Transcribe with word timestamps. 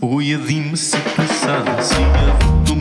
Oye, 0.00 0.36
dime 0.36 0.76
si 0.76 0.96
tú 2.66 2.74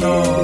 No. 0.00 0.39